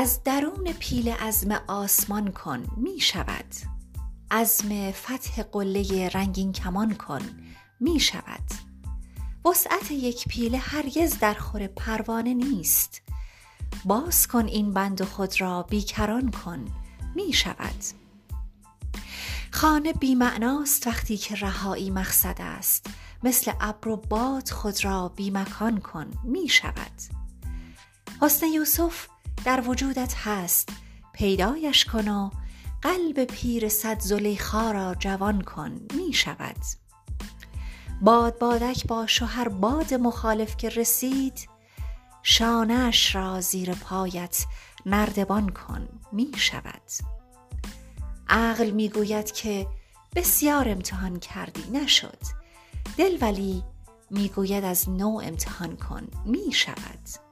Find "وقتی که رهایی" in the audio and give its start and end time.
20.86-21.90